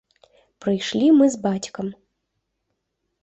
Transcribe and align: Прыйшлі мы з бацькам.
Прыйшлі 0.65 1.07
мы 1.19 1.25
з 1.35 1.41
бацькам. 1.45 1.87